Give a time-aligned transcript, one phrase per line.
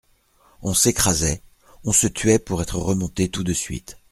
[0.63, 1.43] On s'écrasait,
[1.83, 3.99] on se tuait pour être remonté tout de suite.